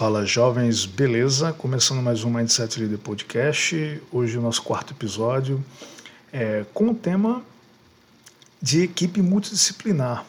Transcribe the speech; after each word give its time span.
Fala 0.00 0.24
jovens, 0.24 0.86
beleza? 0.86 1.52
Começando 1.52 2.00
mais 2.00 2.24
um 2.24 2.30
Mindset 2.30 2.80
Leader 2.80 2.96
Podcast. 2.96 4.00
Hoje 4.10 4.38
o 4.38 4.40
nosso 4.40 4.62
quarto 4.62 4.94
episódio 4.94 5.62
é 6.32 6.64
com 6.72 6.88
o 6.88 6.94
tema 6.94 7.42
de 8.62 8.80
equipe 8.80 9.20
multidisciplinar. 9.20 10.24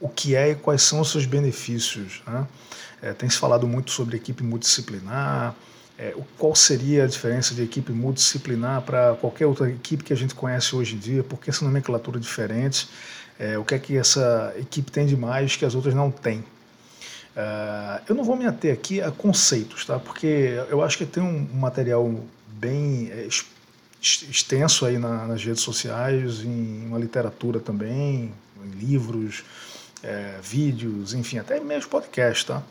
O 0.00 0.08
que 0.08 0.36
é 0.36 0.52
e 0.52 0.54
quais 0.54 0.82
são 0.82 1.00
os 1.00 1.10
seus 1.10 1.26
benefícios? 1.26 2.22
Né? 2.24 2.46
É, 3.02 3.12
tem 3.12 3.28
se 3.28 3.36
falado 3.36 3.66
muito 3.66 3.90
sobre 3.90 4.16
equipe 4.16 4.44
multidisciplinar. 4.44 5.56
É, 5.98 6.14
qual 6.38 6.54
seria 6.54 7.02
a 7.02 7.08
diferença 7.08 7.52
de 7.52 7.64
equipe 7.64 7.90
multidisciplinar 7.90 8.82
para 8.82 9.16
qualquer 9.16 9.46
outra 9.46 9.68
equipe 9.68 10.04
que 10.04 10.12
a 10.12 10.16
gente 10.16 10.36
conhece 10.36 10.76
hoje 10.76 10.94
em 10.94 10.98
dia? 10.98 11.24
Por 11.24 11.40
que 11.40 11.50
essa 11.50 11.64
nomenclatura 11.64 12.20
diferente? 12.20 12.88
É, 13.40 13.58
o 13.58 13.64
que 13.64 13.74
é 13.74 13.78
que 13.80 13.96
essa 13.96 14.54
equipe 14.56 14.92
tem 14.92 15.04
de 15.04 15.16
mais 15.16 15.56
que 15.56 15.64
as 15.64 15.74
outras 15.74 15.94
não 15.94 16.12
têm? 16.12 16.44
Uh, 17.36 18.02
eu 18.08 18.14
não 18.14 18.22
vou 18.22 18.36
me 18.36 18.46
ater 18.46 18.72
aqui 18.72 19.00
a 19.00 19.10
conceitos, 19.10 19.84
tá? 19.84 19.98
porque 19.98 20.64
eu 20.70 20.82
acho 20.82 20.96
que 20.96 21.04
tem 21.04 21.22
um 21.22 21.48
material 21.54 22.08
bem 22.46 23.10
é, 23.10 23.26
extenso 24.00 24.86
aí 24.86 24.98
na, 24.98 25.26
nas 25.26 25.42
redes 25.44 25.62
sociais, 25.62 26.42
em 26.44 26.86
uma 26.86 26.98
literatura 26.98 27.58
também, 27.58 28.32
em 28.62 28.70
livros, 28.78 29.42
é, 30.02 30.38
vídeos, 30.42 31.12
enfim, 31.14 31.38
até 31.38 31.58
mesmo 31.58 31.90
podcast. 31.90 32.46
Tá? 32.46 32.62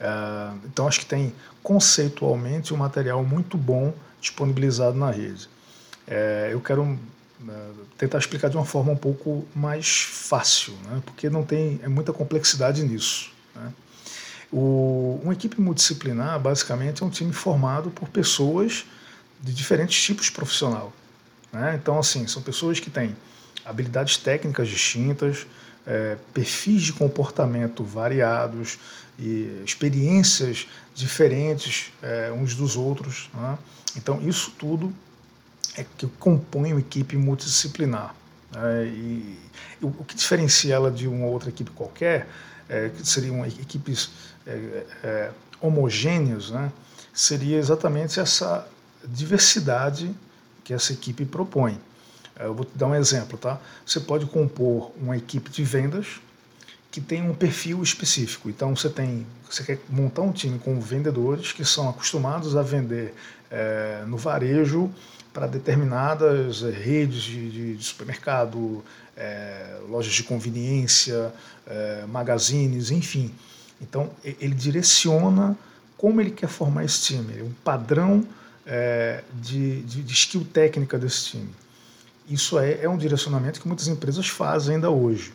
Uh, 0.00 0.58
então 0.64 0.88
acho 0.88 1.00
que 1.00 1.06
tem 1.06 1.32
conceitualmente 1.62 2.74
um 2.74 2.76
material 2.76 3.22
muito 3.24 3.56
bom 3.56 3.94
disponibilizado 4.20 4.98
na 4.98 5.10
rede. 5.10 5.48
É, 6.06 6.48
eu 6.50 6.60
quero 6.60 6.82
uh, 6.82 6.98
tentar 7.96 8.18
explicar 8.18 8.48
de 8.48 8.56
uma 8.56 8.64
forma 8.64 8.92
um 8.92 8.96
pouco 8.96 9.46
mais 9.54 10.00
fácil, 10.00 10.74
né? 10.84 11.02
porque 11.04 11.30
não 11.30 11.44
tem 11.44 11.80
é 11.82 11.88
muita 11.88 12.12
complexidade 12.12 12.82
nisso. 12.82 13.30
Né? 13.54 13.72
O, 14.52 15.20
uma 15.22 15.32
equipe 15.32 15.60
multidisciplinar, 15.60 16.38
basicamente, 16.38 17.02
é 17.02 17.06
um 17.06 17.10
time 17.10 17.32
formado 17.32 17.90
por 17.90 18.08
pessoas 18.08 18.84
de 19.40 19.52
diferentes 19.52 20.00
tipos 20.02 20.30
profissional. 20.30 20.92
Né? 21.52 21.78
Então, 21.80 21.98
assim, 21.98 22.26
são 22.26 22.42
pessoas 22.42 22.80
que 22.80 22.90
têm 22.90 23.16
habilidades 23.64 24.16
técnicas 24.16 24.68
distintas, 24.68 25.46
é, 25.86 26.16
perfis 26.32 26.82
de 26.82 26.92
comportamento 26.92 27.84
variados 27.84 28.78
e 29.18 29.62
experiências 29.64 30.66
diferentes 30.94 31.92
é, 32.02 32.32
uns 32.32 32.54
dos 32.54 32.76
outros. 32.76 33.30
Né? 33.34 33.58
Então, 33.96 34.20
isso 34.26 34.52
tudo 34.58 34.92
é 35.76 35.84
que 35.96 36.06
compõe 36.18 36.72
uma 36.72 36.80
equipe 36.80 37.16
multidisciplinar. 37.16 38.14
Né? 38.52 38.86
E, 38.86 39.38
e 39.80 39.84
o 39.84 40.04
que 40.04 40.14
diferencia 40.14 40.74
ela 40.74 40.90
de 40.90 41.06
uma 41.06 41.26
outra 41.26 41.48
equipe 41.48 41.70
qualquer 41.70 42.28
é, 42.68 42.88
que 42.88 43.06
seriam 43.06 43.44
equipes 43.44 44.10
é, 44.46 44.84
é, 45.02 45.30
homogêneas, 45.60 46.50
né, 46.50 46.72
seria 47.12 47.58
exatamente 47.58 48.18
essa 48.20 48.66
diversidade 49.06 50.14
que 50.62 50.72
essa 50.72 50.92
equipe 50.92 51.24
propõe. 51.24 51.78
É, 52.36 52.46
eu 52.46 52.54
vou 52.54 52.64
te 52.64 52.76
dar 52.76 52.86
um 52.86 52.94
exemplo, 52.94 53.38
tá? 53.38 53.60
Você 53.86 54.00
pode 54.00 54.26
compor 54.26 54.92
uma 55.00 55.16
equipe 55.16 55.50
de 55.50 55.62
vendas 55.62 56.20
que 56.90 57.00
tem 57.00 57.22
um 57.28 57.34
perfil 57.34 57.82
específico. 57.82 58.48
Então 58.48 58.74
você 58.74 58.88
tem, 58.88 59.26
você 59.48 59.62
quer 59.62 59.78
montar 59.88 60.22
um 60.22 60.32
time 60.32 60.58
com 60.58 60.80
vendedores 60.80 61.52
que 61.52 61.64
são 61.64 61.88
acostumados 61.88 62.56
a 62.56 62.62
vender 62.62 63.14
é, 63.50 64.04
no 64.06 64.16
varejo 64.16 64.90
para 65.34 65.48
determinadas 65.48 66.62
redes 66.62 67.22
de, 67.24 67.76
de 67.76 67.84
supermercado, 67.84 68.84
é, 69.16 69.78
lojas 69.88 70.12
de 70.14 70.22
conveniência, 70.22 71.34
é, 71.66 72.04
magazines, 72.06 72.92
enfim. 72.92 73.34
Então 73.82 74.10
ele 74.24 74.54
direciona 74.54 75.58
como 75.98 76.20
ele 76.20 76.30
quer 76.30 76.48
formar 76.48 76.84
esse 76.84 77.00
time, 77.00 77.42
um 77.42 77.52
padrão 77.64 78.24
é, 78.64 79.24
de, 79.34 79.82
de, 79.82 80.02
de, 80.02 80.12
skill 80.12 80.46
técnica 80.52 80.96
desse 80.98 81.24
time. 81.24 81.50
Isso 82.28 82.56
é, 82.58 82.82
é 82.82 82.88
um 82.88 82.96
direcionamento 82.96 83.60
que 83.60 83.66
muitas 83.66 83.88
empresas 83.88 84.28
fazem 84.28 84.76
ainda 84.76 84.88
hoje. 84.88 85.32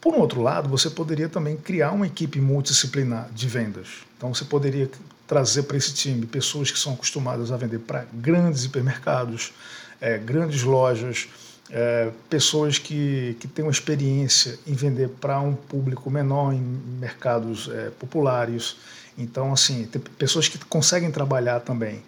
Por 0.00 0.14
um 0.14 0.18
outro 0.18 0.42
lado, 0.42 0.68
você 0.68 0.90
poderia 0.90 1.28
também 1.28 1.56
criar 1.56 1.92
uma 1.92 2.06
equipe 2.06 2.40
multidisciplinar 2.40 3.30
de 3.32 3.48
vendas. 3.48 3.88
Então 4.16 4.34
você 4.34 4.44
poderia 4.44 4.90
trazer 5.34 5.64
para 5.64 5.76
esse 5.76 5.92
time 5.92 6.26
pessoas 6.26 6.70
que 6.70 6.78
são 6.78 6.92
acostumadas 6.92 7.50
a 7.50 7.56
vender 7.56 7.80
para 7.80 8.06
grandes 8.12 8.64
hipermercados, 8.64 9.52
é, 10.00 10.16
grandes 10.16 10.62
lojas, 10.62 11.26
é, 11.70 12.12
pessoas 12.30 12.78
que, 12.78 13.36
que 13.40 13.48
têm 13.48 13.64
uma 13.64 13.72
experiência 13.72 14.56
em 14.64 14.74
vender 14.74 15.08
para 15.08 15.40
um 15.40 15.52
público 15.52 16.08
menor 16.08 16.52
em 16.52 16.60
mercados 16.60 17.68
é, 17.68 17.90
populares. 17.90 18.76
Então, 19.18 19.52
assim, 19.52 19.88
pessoas 20.16 20.46
que 20.46 20.56
conseguem 20.66 21.10
trabalhar 21.10 21.58
também 21.58 22.00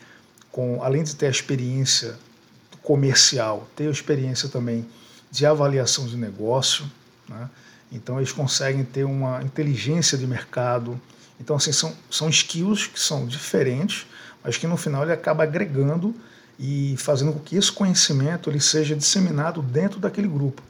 com, 0.52 0.80
além 0.84 1.02
de 1.02 1.16
ter 1.16 1.26
a 1.26 1.30
experiência 1.30 2.14
comercial, 2.80 3.68
ter 3.74 3.88
a 3.88 3.90
experiência 3.90 4.48
também 4.48 4.86
de 5.32 5.44
avaliação 5.44 6.06
de 6.06 6.16
negócio, 6.16 6.88
né? 7.28 7.50
Então 7.90 8.18
eles 8.18 8.30
conseguem 8.30 8.84
ter 8.84 9.02
uma 9.02 9.42
inteligência 9.42 10.16
de 10.16 10.28
mercado. 10.28 11.00
Então 11.40 11.56
assim 11.56 11.72
são, 11.72 11.94
são 12.10 12.28
skills 12.28 12.86
que 12.86 12.98
são 12.98 13.26
diferentes, 13.26 14.06
mas 14.42 14.56
que 14.56 14.66
no 14.66 14.76
final 14.76 15.02
ele 15.02 15.12
acaba 15.12 15.42
agregando 15.42 16.14
e 16.58 16.94
fazendo 16.98 17.32
com 17.32 17.40
que 17.40 17.56
esse 17.56 17.70
conhecimento 17.70 18.48
ele 18.48 18.60
seja 18.60 18.96
disseminado 18.96 19.60
dentro 19.60 20.00
daquele 20.00 20.28
grupo. 20.28 20.62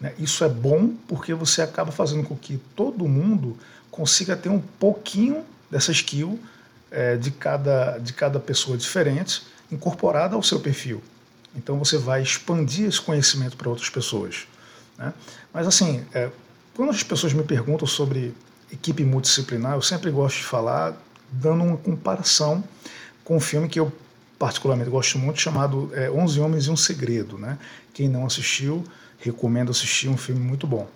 Né? 0.00 0.14
Isso 0.18 0.42
é 0.42 0.48
bom 0.48 0.94
porque 1.06 1.34
você 1.34 1.62
acaba 1.62 1.92
fazendo 1.92 2.24
com 2.24 2.36
que 2.36 2.58
todo 2.74 3.06
mundo 3.06 3.56
consiga 3.90 4.36
ter 4.36 4.48
um 4.48 4.60
pouquinho 4.60 5.44
dessa 5.70 5.92
skill 5.92 6.40
é, 6.90 7.16
de, 7.16 7.30
cada, 7.30 7.98
de 7.98 8.12
cada 8.12 8.40
pessoa 8.40 8.76
diferente 8.76 9.42
incorporada 9.70 10.34
ao 10.34 10.42
seu 10.42 10.58
perfil. 10.58 11.02
Então 11.54 11.78
você 11.78 11.96
vai 11.96 12.22
expandir 12.22 12.88
esse 12.88 13.00
conhecimento 13.00 13.56
para 13.56 13.68
outras 13.68 13.88
pessoas. 13.88 14.46
Né? 14.98 15.12
Mas 15.52 15.66
assim, 15.66 16.04
é, 16.12 16.30
quando 16.74 16.90
as 16.90 17.02
pessoas 17.02 17.32
me 17.32 17.44
perguntam 17.44 17.86
sobre 17.86 18.34
equipe 18.72 19.04
multidisciplinar, 19.04 19.74
eu 19.74 19.82
sempre 19.82 20.10
gosto 20.10 20.38
de 20.38 20.44
falar 20.44 20.96
dando 21.30 21.62
uma 21.64 21.76
comparação 21.76 22.64
com 23.24 23.36
um 23.36 23.40
filme 23.40 23.68
que 23.68 23.78
eu 23.78 23.92
particularmente 24.38 24.88
gosto 24.88 25.18
muito, 25.18 25.38
chamado 25.38 25.90
é, 25.94 26.10
11 26.10 26.40
Homens 26.40 26.64
e 26.64 26.70
um 26.70 26.76
Segredo. 26.76 27.36
Né? 27.36 27.58
Quem 27.92 28.08
não 28.08 28.24
assistiu, 28.24 28.82
recomendo 29.18 29.70
assistir, 29.70 30.08
um 30.08 30.16
filme 30.16 30.40
muito 30.40 30.66
bom. 30.66 30.88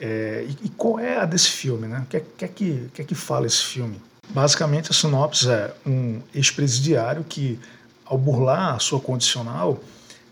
É, 0.00 0.46
e, 0.48 0.66
e, 0.66 0.68
qual 0.70 0.98
é 0.98 1.18
a 1.18 1.26
desse 1.26 1.50
filme? 1.50 1.86
Né? 1.86 2.00
O 2.00 2.06
que, 2.06 2.16
é, 2.16 2.24
que, 2.38 2.44
é 2.44 2.48
que, 2.48 2.90
que 2.94 3.02
é 3.02 3.04
que 3.04 3.14
fala 3.14 3.46
esse 3.46 3.62
filme? 3.62 4.00
Basicamente, 4.30 4.90
a 4.90 4.94
sinopse 4.94 5.48
é 5.50 5.74
um 5.86 6.20
ex-presidiário 6.34 7.22
que, 7.22 7.58
ao 8.04 8.16
burlar 8.16 8.74
a 8.74 8.78
sua 8.78 8.98
condicional, 8.98 9.78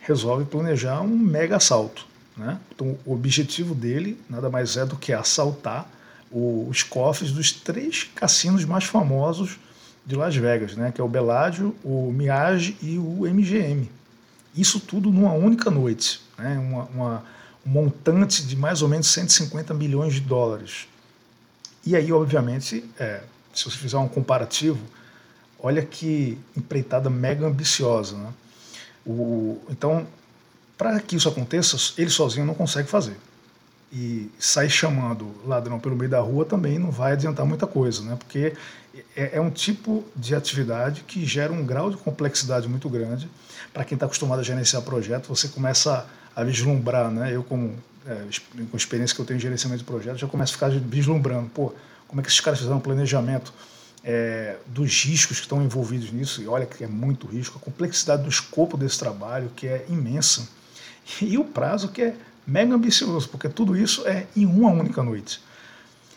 resolve 0.00 0.44
planejar 0.47 1.00
um 1.03 1.16
mega 1.16 1.56
assalto. 1.56 2.06
Né? 2.37 2.59
Então, 2.75 2.99
o 3.05 3.12
objetivo 3.12 3.75
dele 3.75 4.19
nada 4.28 4.50
mais 4.50 4.76
é 4.76 4.84
do 4.84 4.97
que 4.97 5.12
assaltar 5.12 5.88
os 6.34 6.82
cofres 6.82 7.30
dos 7.30 7.52
três 7.52 8.10
cassinos 8.14 8.64
mais 8.64 8.84
famosos 8.84 9.56
de 10.04 10.16
Las 10.16 10.34
Vegas, 10.34 10.74
né? 10.74 10.90
que 10.92 11.00
é 11.00 11.04
o 11.04 11.08
Bellagio, 11.08 11.76
o 11.84 12.10
Mirage 12.12 12.76
e 12.82 12.98
o 12.98 13.20
MGM. 13.20 13.88
Isso 14.54 14.80
tudo 14.80 15.10
numa 15.12 15.32
única 15.32 15.70
noite, 15.70 16.20
né? 16.36 16.58
uma, 16.58 16.84
uma, 16.86 17.24
um 17.64 17.70
montante 17.70 18.44
de 18.44 18.56
mais 18.56 18.82
ou 18.82 18.88
menos 18.88 19.06
150 19.06 19.72
milhões 19.74 20.14
de 20.14 20.20
dólares. 20.20 20.88
E 21.86 21.94
aí, 21.94 22.12
obviamente, 22.12 22.84
é, 22.98 23.22
se 23.54 23.64
você 23.64 23.76
fizer 23.76 23.98
um 23.98 24.08
comparativo, 24.08 24.80
olha 25.58 25.82
que 25.82 26.36
empreitada 26.56 27.08
mega 27.08 27.46
ambiciosa. 27.46 28.16
Né? 28.16 28.32
O, 29.06 29.60
então, 29.70 30.06
para 30.76 30.98
que 30.98 31.14
isso 31.14 31.28
aconteça, 31.28 31.76
ele 31.96 32.10
sozinho 32.10 32.44
não 32.44 32.54
consegue 32.54 32.88
fazer. 32.88 33.16
E 33.94 34.29
sair 34.41 34.70
chamando 34.70 35.32
ladrão 35.46 35.79
pelo 35.79 35.94
meio 35.94 36.11
da 36.11 36.19
rua 36.19 36.44
também 36.44 36.79
não 36.79 36.91
vai 36.91 37.12
adiantar 37.12 37.46
muita 37.46 37.67
coisa, 37.67 38.02
né? 38.02 38.17
porque 38.17 38.52
é, 39.17 39.37
é 39.37 39.41
um 39.41 39.50
tipo 39.50 40.05
de 40.17 40.35
atividade 40.35 41.05
que 41.06 41.25
gera 41.25 41.52
um 41.52 41.64
grau 41.64 41.91
de 41.91 41.96
complexidade 41.96 42.69
muito 42.69 42.88
grande. 42.88 43.31
Para 43.73 43.85
quem 43.85 43.94
está 43.94 44.06
acostumado 44.06 44.41
a 44.41 44.43
gerenciar 44.43 44.82
projeto, 44.82 45.29
você 45.29 45.46
começa 45.46 46.06
a 46.35 46.43
vislumbrar, 46.43 47.08
né? 47.11 47.35
eu 47.35 47.44
como 47.44 47.73
é, 48.06 48.26
com 48.70 48.75
a 48.75 48.76
experiência 48.76 49.14
que 49.14 49.23
eu 49.23 49.25
tenho 49.25 49.38
em 49.38 49.41
gerenciamento 49.41 49.79
de 49.79 49.85
projetos, 49.85 50.20
já 50.20 50.26
começo 50.26 50.52
a 50.52 50.55
ficar 50.55 50.70
vislumbrando, 50.70 51.49
pô, 51.50 51.73
como 52.06 52.20
é 52.20 52.25
que 52.25 52.29
esses 52.29 52.40
caras 52.40 52.58
fizeram 52.58 52.79
um 52.79 52.81
planejamento 52.81 53.52
é, 54.02 54.56
dos 54.67 55.05
riscos 55.05 55.38
que 55.38 55.44
estão 55.44 55.62
envolvidos 55.62 56.12
nisso, 56.12 56.43
e 56.43 56.47
olha 56.47 56.67
que 56.67 56.85
é 56.85 56.87
muito 56.87 57.26
risco, 57.26 57.58
a 57.58 57.61
complexidade 57.61 58.23
do 58.23 58.29
escopo 58.29 58.76
desse 58.76 58.99
trabalho, 58.99 59.50
que 59.56 59.67
é 59.67 59.87
imensa 59.88 60.47
e 61.20 61.38
o 61.38 61.44
prazo 61.44 61.88
que 61.88 62.02
é 62.02 62.14
mega 62.46 62.75
ambicioso, 62.75 63.29
porque 63.29 63.49
tudo 63.49 63.76
isso 63.76 64.06
é 64.06 64.26
em 64.37 64.46
uma 64.46 64.70
única 64.70 65.02
noite. 65.02 65.41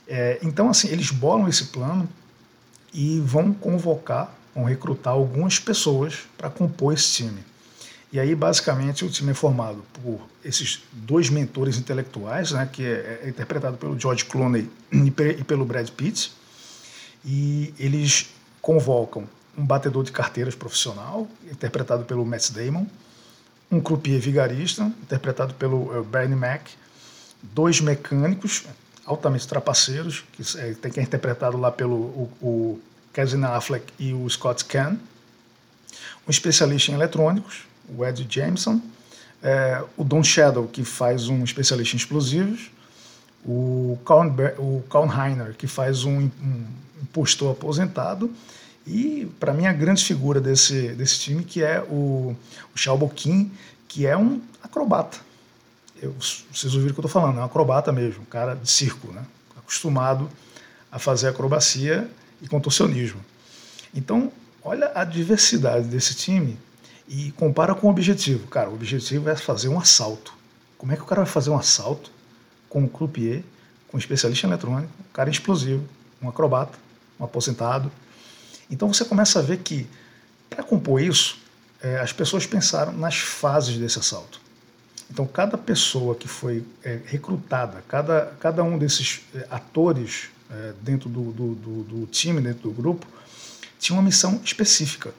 É, 0.07 0.39
então, 0.41 0.69
assim, 0.69 0.87
eles 0.89 1.11
bolam 1.11 1.47
esse 1.47 1.65
plano 1.65 2.07
e 2.93 3.19
vão 3.19 3.53
convocar, 3.53 4.33
vão 4.55 4.63
recrutar 4.63 5.13
algumas 5.13 5.59
pessoas 5.59 6.19
para 6.37 6.49
compor 6.49 6.93
esse 6.93 7.11
time. 7.11 7.39
E 8.11 8.19
aí, 8.19 8.33
basicamente, 8.33 9.03
o 9.03 9.09
time 9.09 9.31
é 9.31 9.33
formado 9.33 9.83
por 10.01 10.21
esses 10.43 10.81
dois 10.93 11.29
mentores 11.29 11.77
intelectuais, 11.77 12.51
né, 12.51 12.69
que 12.71 12.83
é, 12.83 13.21
é 13.23 13.29
interpretado 13.29 13.77
pelo 13.77 13.99
George 13.99 14.23
Clooney 14.25 14.69
e 14.91 15.43
pelo 15.43 15.65
Brad 15.65 15.89
Pitt. 15.89 16.31
e 17.25 17.73
eles 17.77 18.29
convocam 18.61 19.27
um 19.57 19.65
batedor 19.65 20.03
de 20.03 20.11
carteiras 20.11 20.55
profissional, 20.55 21.27
interpretado 21.51 22.05
pelo 22.05 22.25
Matt 22.25 22.51
Damon, 22.51 22.85
um 23.71 23.79
croupier 23.79 24.19
vigarista, 24.19 24.83
interpretado 25.01 25.53
pelo 25.55 25.97
uh, 25.97 26.03
Bernie 26.03 26.35
Mac, 26.37 26.67
dois 27.41 27.81
mecânicos 27.81 28.65
altamente 29.05 29.47
trapaceiros, 29.47 30.25
que 30.33 30.43
é, 30.59 30.89
que 30.89 30.99
é 30.99 31.03
interpretado 31.03 31.57
lá 31.57 31.71
pelo 31.71 31.95
o, 31.95 32.31
o 32.41 32.81
Kevin 33.13 33.43
Affleck 33.43 33.85
e 33.97 34.13
o 34.13 34.29
Scott 34.29 34.65
Caan, 34.65 34.97
um 36.27 36.29
especialista 36.29 36.91
em 36.91 36.95
eletrônicos, 36.95 37.65
o 37.97 38.05
Ed 38.05 38.27
Jameson, 38.29 38.81
é, 39.41 39.83
o 39.95 40.03
Don 40.03 40.23
Shadow, 40.23 40.67
que 40.67 40.83
faz 40.83 41.29
um 41.29 41.43
especialista 41.43 41.95
em 41.95 41.97
explosivos, 41.97 42.69
o 43.45 43.97
Kaun, 44.05 44.35
o 44.57 44.83
Kaun 44.89 45.09
Heiner, 45.09 45.55
que 45.55 45.67
faz 45.67 46.03
um, 46.03 46.19
um 46.19 46.65
impostor 47.01 47.51
aposentado, 47.53 48.29
e 48.87 49.29
para 49.37 49.53
mim 49.53 49.65
a 49.65 49.73
grande 49.73 50.03
figura 50.03 50.39
desse, 50.39 50.89
desse 50.89 51.19
time 51.19 51.43
que 51.43 51.61
é 51.61 51.81
o, 51.81 52.33
o 52.33 52.97
Boqin, 52.97 53.51
que 53.87 54.07
é 54.07 54.15
um 54.15 54.41
acrobata. 54.63 55.17
Eu, 56.01 56.15
vocês 56.17 56.73
ouviram 56.73 56.91
o 56.91 56.93
que 56.93 56.99
eu 57.01 57.05
estou 57.05 57.21
falando, 57.21 57.37
é 57.37 57.41
um 57.41 57.45
acrobata 57.45 57.91
mesmo, 57.91 58.21
um 58.21 58.25
cara 58.25 58.55
de 58.55 58.69
circo, 58.69 59.11
né? 59.11 59.25
acostumado 59.57 60.29
a 60.89 60.97
fazer 60.97 61.27
acrobacia 61.27 62.09
e 62.41 62.47
contorcionismo. 62.47 63.19
Então, 63.93 64.31
olha 64.63 64.91
a 64.95 65.03
diversidade 65.03 65.87
desse 65.87 66.15
time 66.15 66.57
e 67.07 67.31
compara 67.31 67.75
com 67.75 67.87
o 67.87 67.89
objetivo. 67.89 68.47
Cara, 68.47 68.69
o 68.69 68.75
objetivo 68.75 69.29
é 69.29 69.35
fazer 69.35 69.67
um 69.67 69.77
assalto. 69.77 70.33
Como 70.77 70.93
é 70.93 70.95
que 70.95 71.01
o 71.01 71.05
cara 71.05 71.23
vai 71.23 71.31
fazer 71.31 71.49
um 71.49 71.57
assalto 71.57 72.09
com 72.69 72.83
um 72.83 72.87
croupier, 72.87 73.43
com 73.89 73.97
um 73.97 73.99
especialista 73.99 74.47
em 74.47 74.49
eletrônico, 74.49 74.91
um 74.99 75.11
cara 75.11 75.29
explosivo, 75.29 75.83
um 76.21 76.29
acrobata, 76.29 76.77
um 77.19 77.25
aposentado? 77.25 77.91
Então 78.69 78.91
você 78.93 79.05
começa 79.05 79.39
a 79.39 79.41
ver 79.41 79.57
que, 79.57 79.87
para 80.49 80.63
compor 80.63 81.01
isso, 81.01 81.39
é, 81.81 81.99
as 81.99 82.11
pessoas 82.11 82.45
pensaram 82.45 82.91
nas 82.91 83.17
fases 83.17 83.77
desse 83.77 83.99
assalto. 83.99 84.39
Então, 85.09 85.25
cada 85.25 85.57
pessoa 85.57 86.15
que 86.15 86.27
foi 86.27 86.65
é, 86.83 86.99
recrutada, 87.05 87.83
cada, 87.87 88.33
cada 88.39 88.63
um 88.63 88.77
desses 88.77 89.21
é, 89.33 89.47
atores 89.49 90.29
é, 90.51 90.73
dentro 90.81 91.09
do, 91.09 91.31
do, 91.31 91.55
do, 91.55 91.83
do, 91.83 92.07
time, 92.07 92.41
dentro 92.41 92.63
do 92.63 92.71
grupo, 92.71 93.07
tinha 93.79 93.95
uma 93.95 94.03
missão 94.03 94.41
específica. 94.43 95.13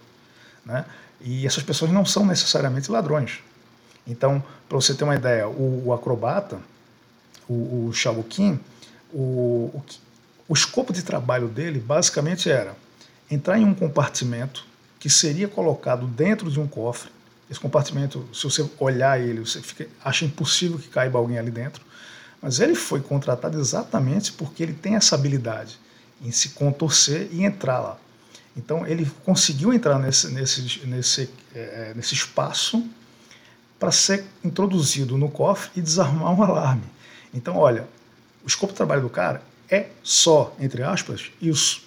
Né? 0.64 0.84
E 1.20 1.46
essas 1.46 1.62
pessoas 1.62 1.90
não 1.90 2.04
são 2.04 2.26
necessariamente 2.26 2.90
ladrões. 2.90 3.40
Então, 4.06 4.42
para 4.68 4.76
você 4.76 4.94
ter 4.94 5.04
uma 5.04 5.14
ideia, 5.14 5.48
o, 5.48 5.86
o 5.86 5.92
acrobata, 5.92 6.58
o, 7.48 7.88
o 7.88 7.92
Shaoqin, 7.92 8.60
o, 9.12 9.72
o, 9.72 9.84
o 10.48 10.54
escopo 10.54 10.92
de 10.92 11.02
trabalho 11.02 11.48
dele 11.48 11.80
basicamente 11.80 12.50
era 12.50 12.76
entrar 13.30 13.58
em 13.58 13.64
um 13.64 13.74
compartimento 13.74 14.66
que 14.98 15.08
seria 15.08 15.48
colocado 15.48 16.06
dentro 16.06 16.50
de 16.50 16.58
um 16.58 16.66
cofre. 16.66 17.10
Esse 17.50 17.60
compartimento, 17.60 18.28
se 18.32 18.44
você 18.44 18.68
olhar 18.78 19.20
ele, 19.20 19.40
você 19.40 19.60
fica, 19.62 19.86
acha 20.04 20.24
impossível 20.24 20.78
que 20.78 20.88
caiba 20.88 21.18
alguém 21.18 21.38
ali 21.38 21.50
dentro. 21.50 21.82
Mas 22.42 22.60
ele 22.60 22.74
foi 22.74 23.00
contratado 23.00 23.58
exatamente 23.58 24.32
porque 24.32 24.62
ele 24.62 24.74
tem 24.74 24.96
essa 24.96 25.14
habilidade 25.14 25.78
em 26.22 26.30
se 26.30 26.50
contorcer 26.50 27.28
e 27.32 27.44
entrar 27.44 27.80
lá. 27.80 27.98
Então 28.56 28.86
ele 28.86 29.10
conseguiu 29.24 29.72
entrar 29.72 29.98
nesse, 29.98 30.28
nesse, 30.28 30.86
nesse, 30.86 31.30
é, 31.54 31.92
nesse 31.94 32.14
espaço 32.14 32.84
para 33.78 33.92
ser 33.92 34.24
introduzido 34.44 35.16
no 35.16 35.30
cofre 35.30 35.70
e 35.76 35.80
desarmar 35.80 36.32
um 36.32 36.42
alarme. 36.42 36.82
Então, 37.32 37.56
olha, 37.56 37.88
o 38.44 38.48
escopo 38.48 38.72
de 38.72 38.76
trabalho 38.76 39.02
do 39.02 39.10
cara 39.10 39.42
é 39.70 39.88
só, 40.02 40.54
entre 40.58 40.82
aspas, 40.82 41.30
isso. 41.40 41.86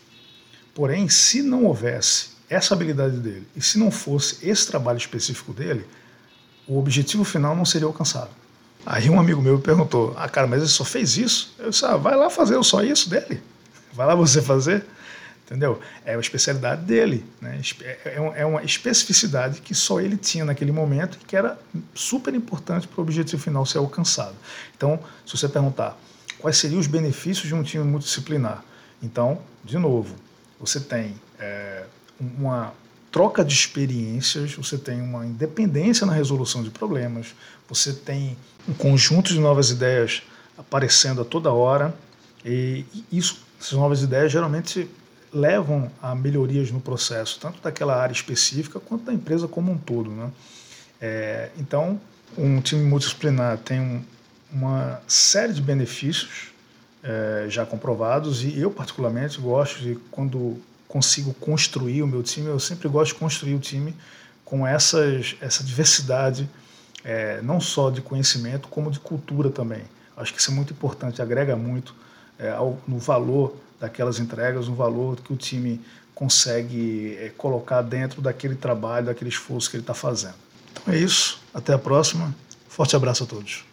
Porém, 0.74 1.10
se 1.10 1.42
não 1.42 1.66
houvesse 1.66 2.32
essa 2.50 2.74
habilidade 2.74 3.18
dele 3.18 3.48
e 3.56 3.62
se 3.62 3.78
não 3.78 3.92
fosse 3.92 4.38
esse 4.48 4.68
trabalho 4.68 4.98
específico 4.98 5.54
dele, 5.54 5.86
o 6.68 6.78
objetivo 6.78 7.24
final 7.24 7.56
não 7.56 7.66
seria 7.66 7.88
alcançado. 7.88 8.30
Aí 8.86 9.10
um 9.10 9.20
amigo 9.20 9.42
meu 9.42 9.60
perguntou: 9.60 10.14
Ah, 10.18 10.28
cara, 10.28 10.48
mas 10.48 10.60
ele 10.60 10.70
só 10.70 10.84
fez 10.84 11.18
isso? 11.18 11.54
Eu 11.60 11.70
disse: 11.70 11.86
Ah, 11.86 11.98
vai 11.98 12.16
lá 12.16 12.30
fazer 12.30 12.62
só 12.64 12.84
isso 12.84 13.10
dele. 13.10 13.42
Vai 13.94 14.08
lá 14.08 14.16
você 14.16 14.42
fazer 14.42 14.86
entendeu? 15.52 15.82
É 16.06 16.16
a 16.16 16.20
especialidade 16.20 16.84
dele, 16.84 17.26
né? 17.42 17.60
É, 17.82 18.00
é, 18.06 18.34
é 18.38 18.46
uma 18.46 18.64
especificidade 18.64 19.60
que 19.60 19.76
só 19.76 20.00
ele 20.00 20.16
tinha 20.16 20.46
naquele 20.46 20.72
momento 20.72 21.18
e 21.22 21.26
que 21.26 21.36
era 21.36 21.60
super 21.94 22.34
importante 22.34 22.88
para 22.88 23.02
o 23.02 23.04
objetivo 23.04 23.42
final 23.44 23.66
ser 23.66 23.80
alcançado. 23.80 24.36
Então, 24.78 24.98
se 25.26 25.38
você 25.38 25.50
perguntar 25.50 26.00
quais 26.40 26.56
seriam 26.56 26.80
os 26.80 26.88
benefícios 26.88 27.50
de 27.50 27.54
um 27.54 27.64
time 27.64 27.84
multidisciplinar, 27.84 28.64
então, 29.04 29.42
de 29.62 29.78
novo, 29.78 30.16
você 30.62 30.80
tem 30.80 31.16
é, 31.40 31.84
uma 32.20 32.74
troca 33.12 33.44
de 33.44 33.54
experiências, 33.54 34.54
você 34.54 34.78
tem 34.78 35.02
uma 35.02 35.26
independência 35.26 36.06
na 36.06 36.14
resolução 36.14 36.64
de 36.64 36.70
problemas, 36.70 37.36
você 37.68 37.92
tem 37.92 38.38
um 38.70 38.74
conjunto 38.74 39.34
de 39.34 39.40
novas 39.40 39.72
ideias 39.72 40.22
aparecendo 40.58 41.22
a 41.22 41.26
toda 41.26 41.52
hora 41.52 41.94
e 42.46 42.86
isso, 43.12 43.42
essas 43.60 43.74
novas 43.74 44.02
ideias 44.02 44.32
geralmente 44.32 44.88
levam 45.34 45.92
a 46.02 46.14
melhorias 46.14 46.72
no 46.72 46.80
processo, 46.80 47.40
tanto 47.40 47.62
daquela 47.62 47.96
área 47.96 48.14
específica 48.14 48.80
quanto 48.80 49.06
da 49.06 49.14
empresa 49.14 49.48
como 49.48 49.72
um 49.72 49.78
todo. 49.78 50.12
Né? 50.12 50.32
É, 51.00 51.50
então, 51.58 52.00
um 52.38 52.62
time 52.62 52.84
multidisciplinar 52.84 53.58
tem 53.58 53.80
um, 53.80 54.04
uma 54.52 55.02
série 55.08 55.54
de 55.54 55.62
benefícios 55.62 56.51
é, 57.04 57.46
já 57.50 57.66
comprovados 57.66 58.44
e 58.44 58.60
eu, 58.60 58.72
particularmente, 58.72 59.40
gosto 59.40 59.80
de, 59.80 59.96
quando 60.12 60.58
consigo 60.88 61.34
construir 61.36 62.04
o 62.04 62.08
meu 62.08 62.22
time, 62.22 62.48
eu 62.48 62.60
sempre 62.60 62.88
gosto 62.88 63.14
de 63.14 63.20
construir 63.20 63.56
o 63.56 63.60
time 63.60 63.96
com 64.44 64.68
essas, 64.68 65.36
essa 65.40 65.64
diversidade, 65.64 66.50
é, 67.04 67.42
não 67.42 67.62
só 67.62 67.90
de 67.90 68.02
conhecimento, 68.02 68.68
como 68.68 68.92
de 68.92 69.00
cultura 69.00 69.50
também. 69.50 69.84
Acho 70.16 70.34
que 70.34 70.40
isso 70.40 70.52
é 70.52 70.54
muito 70.54 70.74
importante, 70.74 71.22
agrega 71.22 71.56
muito 71.56 71.96
é, 72.38 72.50
ao, 72.50 72.78
no 72.88 73.00
valor 73.00 73.56
daquelas 73.80 74.20
entregas, 74.20 74.68
um 74.68 74.76
valor 74.76 75.16
que 75.22 75.34
o 75.34 75.36
time 75.38 75.82
consegue 76.14 77.18
é, 77.20 77.30
colocar 77.30 77.82
dentro 77.82 78.22
daquele 78.22 78.56
trabalho, 78.56 79.08
daquele 79.08 79.30
esforço 79.30 79.70
que 79.70 79.78
ele 79.78 79.84
está 79.84 79.94
fazendo. 79.94 80.36
Então 80.72 80.94
é 80.94 80.98
isso, 80.98 81.42
até 81.54 81.74
a 81.74 81.80
próxima. 81.80 82.36
Forte 82.68 82.96
abraço 82.96 83.24
a 83.24 83.28
todos. 83.28 83.71